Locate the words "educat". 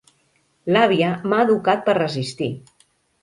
1.47-1.85